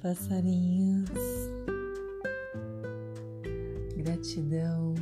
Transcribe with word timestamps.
passarinhos. 0.00 1.10
Gratidão 3.94 4.94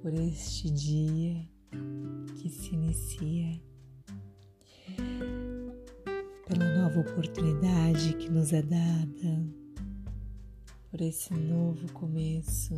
por 0.00 0.14
este 0.14 0.70
dia 0.70 1.46
que 2.40 2.48
se 2.48 2.74
inicia, 2.74 3.60
pela 6.46 6.78
nova 6.78 7.00
oportunidade 7.00 8.14
que 8.14 8.30
nos 8.30 8.54
é 8.54 8.62
dada, 8.62 9.46
por 10.90 11.02
esse 11.02 11.34
novo 11.34 11.92
começo. 11.92 12.76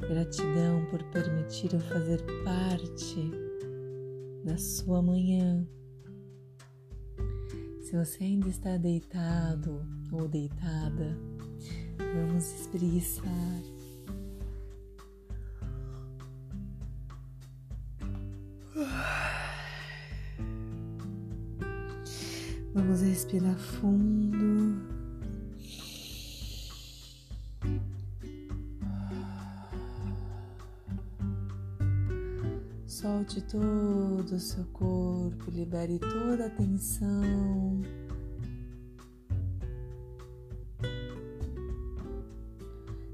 Gratidão 0.00 0.86
por 0.90 1.02
permitir 1.10 1.74
eu 1.74 1.80
fazer 1.80 2.24
parte 2.42 3.30
da 4.46 4.56
sua 4.56 5.02
manhã 5.02 5.68
se 7.90 7.96
você 7.96 8.22
ainda 8.22 8.48
está 8.48 8.76
deitado 8.76 9.84
ou 10.12 10.28
deitada, 10.28 11.18
vamos 11.98 12.44
espreguiçar. 12.60 13.24
Vamos 22.72 23.00
respirar 23.02 23.58
fundo. 23.58 24.99
Solte 33.00 33.40
todo 33.40 34.30
o 34.30 34.38
seu 34.38 34.62
corpo, 34.74 35.50
libere 35.50 35.98
toda 35.98 36.44
a 36.44 36.50
tensão. 36.50 37.80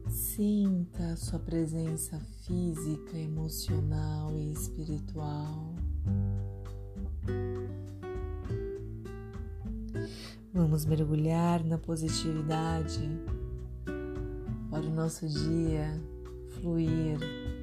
Sinta 0.08 1.12
a 1.12 1.16
sua 1.16 1.38
presença 1.38 2.18
física, 2.44 3.16
emocional 3.16 4.32
e 4.32 4.50
espiritual. 4.50 5.76
Vamos 10.52 10.84
mergulhar 10.84 11.62
na 11.62 11.78
positividade 11.78 13.08
para 14.68 14.84
o 14.84 14.90
nosso 14.90 15.28
dia 15.28 16.02
fluir 16.60 17.55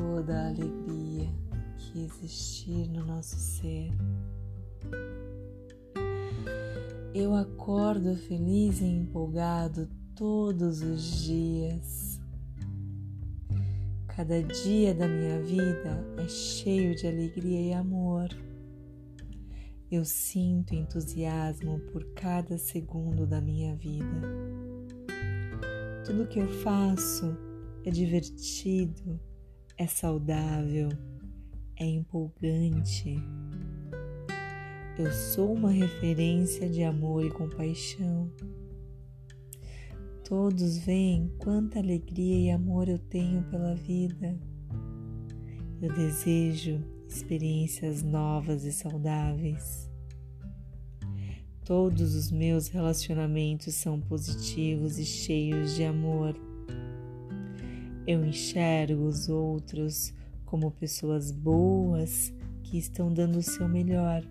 toda 0.00 0.34
a 0.34 0.48
alegria 0.48 1.28
que 1.76 2.04
existir 2.04 2.88
no 2.88 3.04
nosso 3.04 3.36
ser. 3.36 3.90
Eu 7.14 7.34
acordo 7.34 8.16
feliz 8.16 8.80
e 8.80 8.86
empolgado 8.86 9.88
todos 10.16 10.80
os 10.80 11.22
dias. 11.22 12.18
Cada 14.06 14.42
dia 14.42 14.94
da 14.94 15.06
minha 15.06 15.42
vida 15.42 16.02
é 16.16 16.28
cheio 16.28 16.94
de 16.94 17.06
alegria 17.06 17.60
e 17.60 17.72
amor. 17.74 18.28
Eu 19.90 20.04
sinto 20.04 20.74
entusiasmo 20.74 21.78
por 21.92 22.04
cada 22.14 22.56
segundo 22.56 23.26
da 23.26 23.40
minha 23.40 23.76
vida. 23.76 24.22
Tudo 26.06 26.28
que 26.28 26.38
eu 26.38 26.48
faço 26.62 27.36
é 27.84 27.90
divertido 27.90 29.20
é 29.80 29.86
saudável, 29.86 30.90
é 31.74 31.86
empolgante. 31.86 33.16
Eu 34.98 35.10
sou 35.10 35.54
uma 35.54 35.70
referência 35.70 36.68
de 36.68 36.82
amor 36.84 37.24
e 37.24 37.30
compaixão. 37.30 38.30
Todos 40.22 40.76
veem 40.76 41.32
quanta 41.38 41.78
alegria 41.78 42.38
e 42.38 42.50
amor 42.50 42.90
eu 42.90 42.98
tenho 42.98 43.42
pela 43.44 43.74
vida. 43.74 44.38
Eu 45.80 45.94
desejo 45.94 46.84
experiências 47.08 48.02
novas 48.02 48.64
e 48.64 48.72
saudáveis. 48.72 49.90
Todos 51.64 52.14
os 52.14 52.30
meus 52.30 52.68
relacionamentos 52.68 53.76
são 53.76 53.98
positivos 53.98 54.98
e 54.98 55.06
cheios 55.06 55.74
de 55.74 55.84
amor. 55.84 56.38
Eu 58.06 58.24
enxergo 58.24 59.04
os 59.04 59.28
outros 59.28 60.12
como 60.44 60.70
pessoas 60.70 61.30
boas 61.30 62.32
que 62.62 62.78
estão 62.78 63.12
dando 63.12 63.38
o 63.38 63.42
seu 63.42 63.68
melhor. 63.68 64.24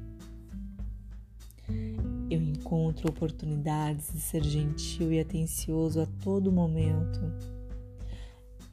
Eu 2.29 2.41
encontro 2.41 3.09
oportunidades 3.09 4.11
de 4.13 4.19
ser 4.19 4.43
gentil 4.43 5.11
e 5.11 5.19
atencioso 5.19 6.01
a 6.01 6.05
todo 6.05 6.51
momento. 6.51 7.19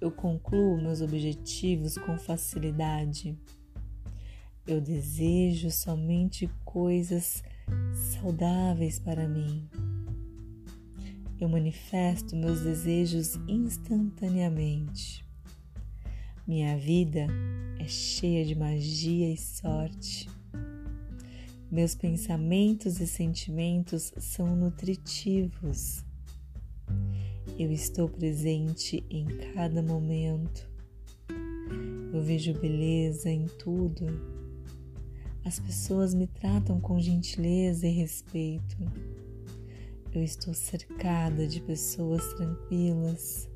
Eu 0.01 0.11
concluo 0.11 0.81
meus 0.81 1.01
objetivos 1.01 1.97
com 1.97 2.19
facilidade. 2.19 3.39
Eu 4.67 4.81
desejo 4.81 5.71
somente 5.71 6.51
coisas 6.65 7.43
saudáveis 7.93 8.99
para 8.99 9.29
mim. 9.29 9.69
Eu 11.39 11.51
manifesto 11.51 12.35
meus 12.35 12.61
desejos 12.61 13.37
instantaneamente. 13.47 15.23
Minha 16.47 16.79
vida 16.79 17.27
é 17.79 17.87
cheia 17.87 18.43
de 18.43 18.55
magia 18.55 19.31
e 19.31 19.37
sorte. 19.37 20.31
Meus 21.71 21.95
pensamentos 21.95 23.01
e 23.01 23.07
sentimentos 23.07 24.15
são 24.17 24.57
nutritivos. 24.57 26.03
Eu 27.59 27.71
estou 27.71 28.09
presente 28.09 29.05
em 29.11 29.27
cada 29.53 29.83
momento. 29.83 30.67
Eu 32.15 32.23
vejo 32.23 32.55
beleza 32.55 33.29
em 33.29 33.45
tudo. 33.45 34.07
As 35.45 35.61
pessoas 35.61 36.15
me 36.15 36.27
tratam 36.27 36.81
com 36.81 36.99
gentileza 36.99 37.87
e 37.87 37.91
respeito. 37.91 38.77
Eu 40.13 40.23
estou 40.23 40.55
cercada 40.55 41.47
de 41.47 41.61
pessoas 41.61 42.33
tranquilas. 42.35 43.51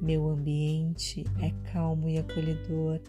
Meu 0.00 0.28
ambiente 0.28 1.24
é 1.40 1.50
calmo 1.72 2.08
e 2.08 2.18
acolhedor. 2.18 3.00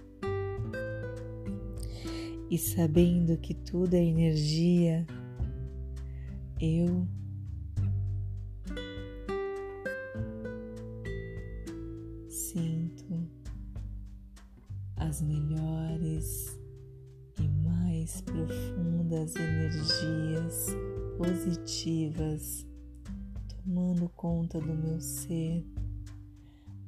E 2.50 2.58
sabendo 2.58 3.38
que 3.38 3.54
tudo 3.54 3.94
é 3.94 4.04
energia, 4.04 5.06
eu 6.62 7.08
sinto 12.28 13.30
as 14.96 15.22
melhores 15.22 16.58
e 17.40 17.48
mais 17.48 18.22
profundas 18.22 19.36
energias 19.36 20.68
positivas 21.18 22.66
tomando 23.48 24.08
conta 24.10 24.60
do 24.60 24.74
meu 24.74 25.02
ser, 25.02 25.66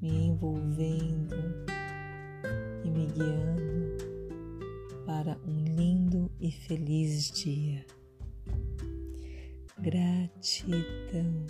me 0.01 0.27
envolvendo 0.27 1.35
e 2.85 2.89
me 2.89 3.07
guiando 3.07 3.97
para 5.05 5.37
um 5.45 5.63
lindo 5.63 6.31
e 6.39 6.51
feliz 6.51 7.31
dia. 7.31 7.85
Gratidão. 9.79 11.45